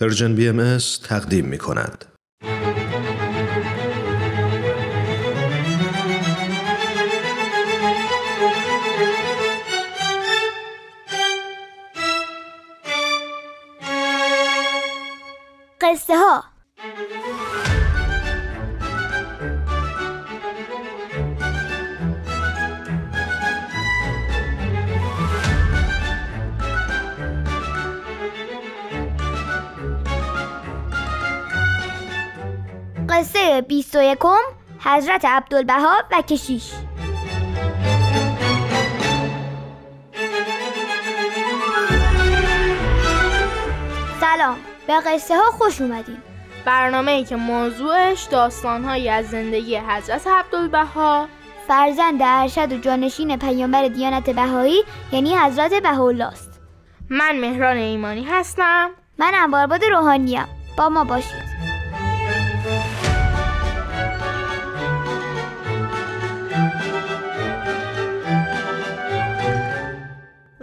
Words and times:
پرژن 0.00 0.34
بی 0.34 0.48
تقدیم 1.02 1.44
می 1.44 1.58
کند. 1.58 2.04
قصه 15.80 16.16
ها 16.16 16.49
21 33.60 34.18
حضرت 34.84 35.24
عبدالبها 35.24 35.96
و 36.12 36.22
کشیش. 36.22 36.72
سلام 44.20 44.56
به 44.86 45.00
قصه 45.06 45.36
ها 45.36 45.50
خوش 45.50 45.80
اومدیم 45.80 46.22
برنامه 46.64 47.10
ای 47.10 47.24
که 47.24 47.36
موضوعش 47.36 48.22
داستانهایی 48.24 49.08
از 49.08 49.26
زندگی 49.26 49.76
حضرت 49.76 50.26
عبدالبها 50.26 51.28
فرزند 51.68 52.20
ارشد 52.22 52.72
و 52.72 52.78
جانشین 52.78 53.38
پیامبر 53.38 53.88
دیانت 53.88 54.30
بهایی 54.30 54.84
یعنی 55.12 55.36
حضرت 55.36 55.74
بهاءالله 55.74 56.24
است 56.24 56.60
من 57.10 57.38
مهران 57.40 57.76
ایمانی 57.76 58.24
هستم. 58.24 58.90
من 59.18 59.32
انبارباد 59.34 59.84
روحانیم 59.84 60.44
با 60.78 60.88
ما 60.88 61.04
باشید. 61.04 61.69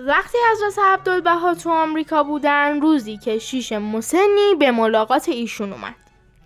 وقتی 0.07 0.37
حضرت 0.51 0.85
عبدالبها 0.85 1.53
تو 1.53 1.69
آمریکا 1.69 2.23
بودن 2.23 2.81
روزی 2.81 3.17
که 3.17 3.39
شیش 3.39 3.71
مسنی 3.71 4.55
به 4.59 4.71
ملاقات 4.71 5.29
ایشون 5.29 5.73
اومد. 5.73 5.95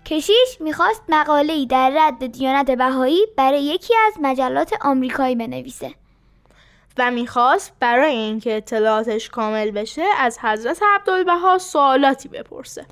کشیش 0.06 0.58
می‌خواست 0.60 1.04
مقاله 1.10 1.54
ای 1.54 1.66
در 1.66 1.92
رد 1.96 2.26
دیانت 2.26 2.72
بهایی 2.72 3.28
برای 3.38 3.64
یکی 3.64 3.94
از 4.08 4.14
مجلات 4.22 4.74
آمریکایی 4.82 5.36
بنویسه. 5.36 5.94
و 6.98 7.12
می‌خواست 7.12 7.74
برای 7.80 8.16
اینکه 8.16 8.58
اطلاعاتش 8.58 9.30
کامل 9.30 9.72
بشه 9.72 10.06
از 10.18 10.40
حضرت 10.40 10.80
عبدالبها 10.84 11.58
سوالاتی 11.58 12.30
بپرسه. 12.30 12.86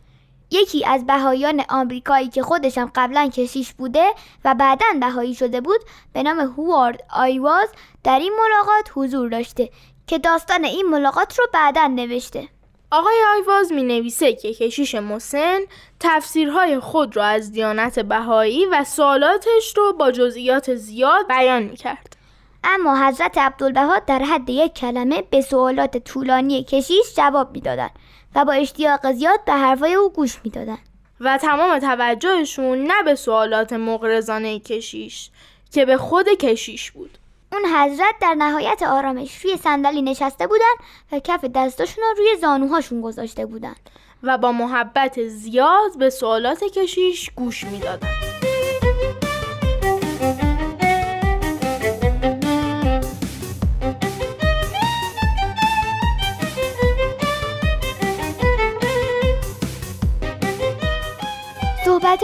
یکی 0.51 0.85
از 0.85 1.05
بهایان 1.05 1.63
آمریکایی 1.69 2.27
که 2.27 2.43
خودشم 2.43 2.91
قبلا 2.95 3.27
کشیش 3.27 3.73
بوده 3.73 4.09
و 4.45 4.55
بعدا 4.55 4.85
بهایی 4.99 5.35
شده 5.35 5.61
بود 5.61 5.79
به 6.13 6.23
نام 6.23 6.39
هوارد 6.39 7.03
آیواز 7.09 7.69
در 8.03 8.19
این 8.19 8.33
ملاقات 8.33 8.91
حضور 8.95 9.29
داشته 9.29 9.69
که 10.09 10.17
داستان 10.17 10.65
این 10.65 10.85
ملاقات 10.85 11.39
رو 11.39 11.47
بعدا 11.53 11.87
نوشته 11.87 12.47
آقای 12.91 13.15
آیواز 13.35 13.71
می 13.71 13.83
نویسه 13.83 14.33
که 14.33 14.53
کشیش 14.53 14.95
مسن 14.95 15.59
تفسیرهای 15.99 16.79
خود 16.79 17.15
را 17.15 17.25
از 17.25 17.51
دیانت 17.51 17.99
بهایی 17.99 18.65
و 18.65 18.83
سوالاتش 18.83 19.77
رو 19.77 19.93
با 19.93 20.11
جزئیات 20.11 20.75
زیاد 20.75 21.27
بیان 21.27 21.63
می 21.63 21.75
کرد. 21.75 22.17
اما 22.63 23.07
حضرت 23.07 23.37
عبدالبها 23.37 23.99
در 23.99 24.19
حد 24.19 24.49
یک 24.49 24.73
کلمه 24.73 25.21
به 25.21 25.41
سوالات 25.41 25.97
طولانی 25.97 26.63
کشیش 26.63 27.15
جواب 27.17 27.51
می‌دادند 27.51 27.91
و 28.35 28.45
با 28.45 28.53
اشتیاق 28.53 29.11
زیاد 29.11 29.45
به 29.45 29.53
حرفای 29.53 29.93
او 29.93 30.09
گوش 30.09 30.39
می‌دادند 30.43 30.89
و 31.19 31.37
تمام 31.37 31.79
توجهشون 31.79 32.83
نه 32.83 33.03
به 33.05 33.15
سوالات 33.15 33.73
مغرضانه 33.73 34.59
کشیش 34.59 35.29
که 35.71 35.85
به 35.85 35.97
خود 35.97 36.29
کشیش 36.29 36.91
بود. 36.91 37.18
اون 37.51 37.65
حضرت 37.65 38.15
در 38.21 38.33
نهایت 38.33 38.83
آرامش 38.83 39.45
روی 39.45 39.57
صندلی 39.57 40.01
نشسته 40.01 40.47
بودن 40.47 40.73
و 41.11 41.19
کف 41.19 41.45
دستاشون 41.45 42.03
رو 42.03 42.17
روی 42.17 42.41
زانوهاشون 42.41 43.01
گذاشته 43.01 43.45
بودن 43.45 43.75
و 44.23 44.37
با 44.37 44.51
محبت 44.51 45.27
زیاد 45.27 45.97
به 45.99 46.09
سوالات 46.09 46.63
کشیش 46.63 47.31
گوش 47.35 47.63
می‌دادن. 47.63 48.28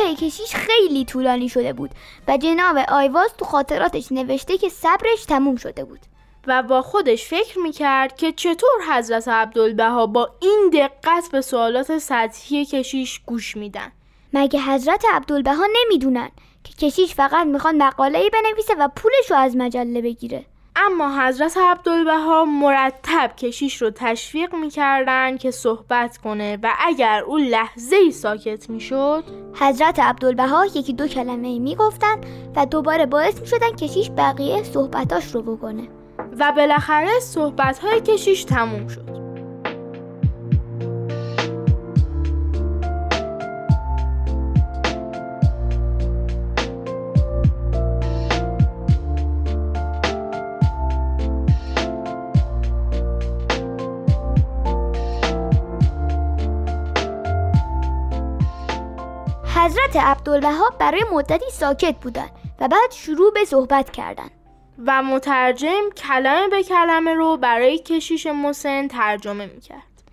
های 0.02 0.16
کشیش 0.16 0.56
خیلی 0.56 1.06
طولانی 1.06 1.50
شده 1.50 1.74
بود 1.74 1.92
و 2.28 2.38
جناب 2.38 2.78
آیواز 2.78 3.34
تو 3.38 3.46
خاطراتش 3.46 4.12
نوشته 4.12 4.58
که 4.58 4.70
صبرش 4.70 5.26
تموم 5.28 5.56
شده 5.56 5.84
بود. 5.84 6.00
و 6.48 6.64
با 6.64 6.82
خودش 6.82 7.26
فکر 7.26 7.60
می‌کرد 7.60 8.16
که 8.16 8.32
چطور 8.32 8.82
حضرت 8.92 9.28
عبدالبها 9.28 10.06
با 10.08 10.30
این 10.42 10.70
دقت 10.74 11.32
به 11.32 11.42
سوالات 11.42 11.98
سطحی 11.98 12.66
کشیش 12.66 13.22
گوش 13.26 13.58
میدن. 13.58 13.92
مگه 14.34 14.62
حضرت 14.62 15.06
عبدالبها 15.14 15.66
نمی‌دونن 15.84 16.30
که 16.64 16.74
کشیش 16.74 17.16
فقط 17.16 17.48
می‌خواد 17.48 17.76
مقاله 17.76 18.30
بنویسه 18.30 18.76
و 18.80 18.88
پولش 18.96 19.32
رو 19.32 19.38
از 19.38 19.56
مجله 19.56 20.02
بگیره؟ 20.02 20.46
اما 20.86 21.26
حضرت 21.28 21.58
عبدالبها 21.58 22.46
مرتب 22.46 23.32
کشیش 23.38 23.82
رو 23.82 23.92
تشویق 23.96 24.56
می‌کردن 24.56 25.38
که 25.38 25.52
صحبت 25.52 26.18
کنه 26.18 26.58
و 26.64 26.74
اگر 26.80 27.24
او 27.28 27.38
لحظه 27.38 27.96
ای 27.96 28.12
ساکت 28.12 28.70
می‌شد 28.70 29.24
حضرت 29.60 30.00
عبدالبها 30.00 30.66
یکی 30.66 30.94
دو 30.94 31.08
کلمه 31.08 31.60
می‌گفتن 31.60 32.22
و 32.56 32.66
دوباره 32.66 33.06
باعث 33.06 33.40
می‌شدن 33.40 33.72
کشیش 33.72 34.12
بقیه 34.18 34.64
صحبتاش 34.64 35.36
رو 35.36 35.42
بکنه. 35.42 35.88
و 36.40 36.52
بالاخره 36.52 37.20
صحبت 37.20 37.80
های 37.80 38.02
کشیش 38.02 38.44
تموم 38.44 38.88
شد. 38.88 39.15
حضرت 59.76 59.96
عبدالبها 59.96 60.70
برای 60.80 61.06
مدتی 61.12 61.46
ساکت 61.52 61.96
بودن 62.02 62.30
و 62.60 62.68
بعد 62.68 62.92
شروع 62.92 63.34
به 63.34 63.46
صحبت 63.46 63.92
کردن 63.92 64.30
و 64.86 65.04
مترجم 65.04 65.90
کلمه 65.98 66.48
به 66.48 66.64
کلمه 66.64 67.14
رو 67.14 67.38
برای 67.38 67.80
کشیش 67.80 68.28
مسن 68.28 68.88
ترجمه 68.88 69.46
می‌کرد. 69.46 70.04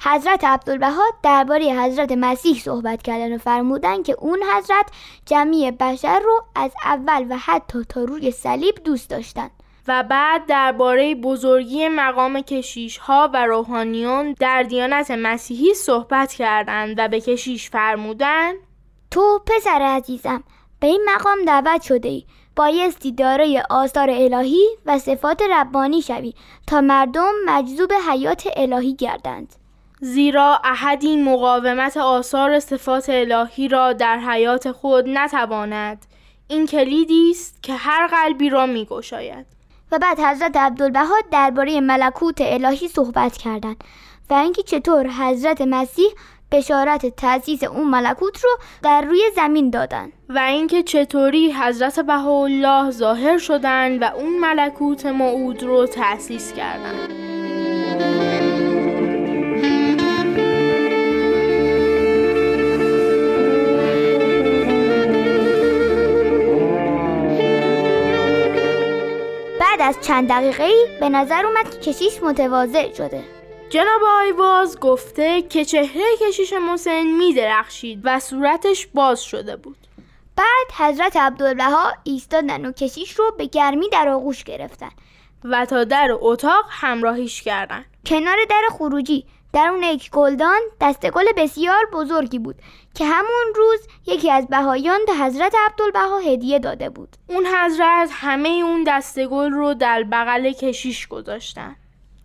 حضرت 0.00 0.44
عبدالبها 0.44 1.02
درباره 1.22 1.64
حضرت 1.64 2.12
مسیح 2.12 2.60
صحبت 2.60 3.02
کردن 3.02 3.34
و 3.34 3.38
فرمودن 3.38 4.02
که 4.02 4.16
اون 4.18 4.42
حضرت 4.56 4.86
جمعی 5.26 5.70
بشر 5.70 6.20
رو 6.20 6.44
از 6.54 6.70
اول 6.84 7.26
و 7.30 7.36
حتی 7.36 7.84
تا 7.88 8.04
روی 8.04 8.30
صلیب 8.30 8.74
دوست 8.84 9.10
داشتن 9.10 9.50
و 9.88 10.02
بعد 10.02 10.46
درباره 10.46 11.14
بزرگی 11.14 11.88
مقام 11.88 12.40
کشیش 12.40 12.98
ها 12.98 13.30
و 13.34 13.46
روحانیون 13.46 14.34
در 14.40 14.62
دیانت 14.62 15.10
مسیحی 15.10 15.74
صحبت 15.74 16.32
کردند 16.32 16.94
و 16.98 17.08
به 17.08 17.20
کشیش 17.20 17.70
فرمودن 17.70 18.52
تو 19.10 19.42
پسر 19.46 19.82
عزیزم 19.82 20.42
به 20.80 20.86
این 20.86 21.08
مقام 21.14 21.38
دعوت 21.46 21.82
شده 21.82 22.08
ای. 22.08 22.24
بایستی 22.56 23.12
دارای 23.12 23.62
آثار 23.70 24.10
الهی 24.10 24.66
و 24.86 24.98
صفات 24.98 25.42
ربانی 25.42 26.02
شوی 26.02 26.34
تا 26.66 26.80
مردم 26.80 27.32
مجذوب 27.46 27.92
حیات 28.10 28.48
الهی 28.56 28.94
گردند. 28.94 29.54
زیرا 30.00 30.60
احدی 30.64 31.16
مقاومت 31.16 31.96
آثار 31.96 32.60
صفات 32.60 33.08
الهی 33.08 33.68
را 33.68 33.92
در 33.92 34.18
حیات 34.18 34.72
خود 34.72 35.04
نتواند. 35.08 36.06
این 36.48 36.66
کلیدی 36.66 37.30
است 37.30 37.62
که 37.62 37.74
هر 37.74 38.06
قلبی 38.06 38.50
را 38.50 38.66
میگشاید. 38.66 39.46
و 39.92 39.98
بعد 39.98 40.20
حضرت 40.20 40.56
عبدالبها 40.56 41.14
درباره 41.30 41.80
ملکوت 41.80 42.36
الهی 42.40 42.88
صحبت 42.88 43.36
کردند. 43.36 43.84
و 44.30 44.34
اینکه 44.34 44.62
چطور 44.62 45.06
حضرت 45.08 45.60
مسیح 45.60 46.10
بشارت 46.50 47.06
تأسیس 47.06 47.64
اون 47.64 47.88
ملکوت 47.88 48.44
رو 48.44 48.50
در 48.82 49.02
روی 49.02 49.22
زمین 49.36 49.70
دادن. 49.70 50.12
و 50.28 50.38
اینکه 50.38 50.82
چطوری 50.82 51.52
حضرت 51.52 52.00
بهاءالله 52.00 52.90
ظاهر 52.90 53.38
شدن 53.38 53.98
و 53.98 54.04
اون 54.04 54.38
ملکوت 54.38 55.06
موعود 55.06 55.62
رو 55.62 55.86
تأسیس 55.86 56.52
کردن. 56.52 57.08
بعد 69.60 69.80
از 69.80 69.96
چند 70.00 70.28
دقیقه 70.28 70.70
به 71.00 71.08
نظر 71.08 71.46
اومد 71.46 71.70
که 71.70 71.92
کشیش 71.92 72.22
متواضع 72.22 72.92
شده. 72.92 73.35
جناب 73.70 74.02
آیواز 74.04 74.80
گفته 74.80 75.42
که 75.42 75.64
چهره 75.64 76.04
کشیش 76.20 76.52
مسن 76.52 77.02
می 77.02 77.34
درخشید 77.34 78.00
و 78.04 78.20
صورتش 78.20 78.86
باز 78.86 79.22
شده 79.22 79.56
بود. 79.56 79.76
بعد 80.36 80.72
حضرت 80.78 81.16
عبدالبها 81.16 81.92
ایستادن 82.04 82.66
و 82.66 82.72
کشیش 82.72 83.12
رو 83.12 83.34
به 83.38 83.46
گرمی 83.46 83.88
در 83.88 84.08
آغوش 84.08 84.44
گرفتن. 84.44 84.90
و 85.44 85.66
تا 85.66 85.84
در 85.84 86.08
اتاق 86.20 86.64
همراهیش 86.68 87.42
کردن. 87.42 87.84
کنار 88.06 88.36
در 88.50 88.62
خروجی 88.70 89.26
درون 89.52 89.82
یک 89.82 90.10
گلدان 90.10 90.60
دست 90.80 91.10
گل 91.10 91.24
بسیار 91.36 91.88
بزرگی 91.92 92.38
بود 92.38 92.56
که 92.94 93.04
همون 93.04 93.54
روز 93.54 93.80
یکی 94.06 94.30
از 94.30 94.46
بهایان 94.48 95.00
به 95.06 95.14
حضرت 95.14 95.54
عبدالبها 95.68 96.18
هدیه 96.18 96.58
داده 96.58 96.90
بود. 96.90 97.16
اون 97.28 97.46
حضرت 97.46 98.10
همه 98.12 98.48
اون 98.48 98.84
دست 98.86 99.24
گل 99.24 99.50
رو 99.50 99.74
در 99.74 100.02
بغل 100.02 100.52
کشیش 100.52 101.06
گذاشتن. 101.06 101.76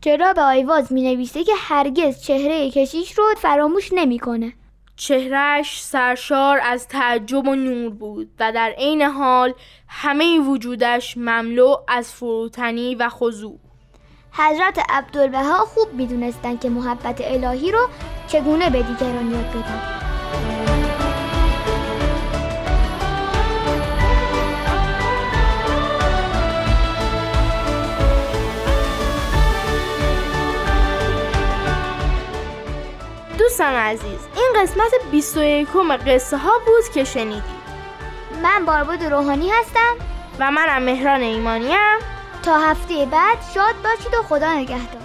جناب 0.01 0.39
آیواز 0.39 0.91
می 0.93 1.01
نویسه 1.01 1.43
که 1.43 1.51
هرگز 1.57 2.21
چهره 2.21 2.71
کشیش 2.71 3.17
رو 3.17 3.23
فراموش 3.37 3.89
نمی‌کنه. 3.93 4.53
چهرش 4.95 5.83
سرشار 5.83 6.59
از 6.63 6.87
تعجب 6.87 7.47
و 7.47 7.55
نور 7.55 7.89
بود 7.89 8.29
و 8.39 8.51
در 8.51 8.73
عین 8.77 9.01
حال 9.01 9.53
همه 9.87 10.39
وجودش 10.39 11.17
مملو 11.17 11.75
از 11.87 12.11
فروتنی 12.11 12.95
و 12.95 13.09
خضوع 13.09 13.59
حضرت 14.31 14.79
عبدالبها 14.89 15.65
خوب 15.65 15.93
می‌دونستند 15.93 16.61
که 16.61 16.69
محبت 16.69 17.21
الهی 17.23 17.71
رو 17.71 17.87
چگونه 18.27 18.69
به 18.69 18.81
دیگران 18.83 19.31
یاد 19.31 19.49
بدن 19.49 20.00
دوستان 33.51 33.73
عزیز 33.73 34.19
این 34.35 34.53
قسمت 34.55 34.91
21 35.11 35.67
قصه 36.07 36.37
ها 36.37 36.51
بود 36.65 36.93
که 36.93 37.03
شنیدید. 37.03 37.43
من 38.43 38.65
باربود 38.65 39.03
روحانی 39.03 39.49
هستم. 39.49 39.95
و 40.39 40.51
منم 40.51 40.83
مهران 40.83 41.21
ایمانیم. 41.21 41.99
تا 42.43 42.57
هفته 42.57 43.05
بعد 43.05 43.37
شاد 43.53 43.75
باشید 43.83 44.13
و 44.13 44.23
خدا 44.23 44.53
نگهدار. 44.53 45.00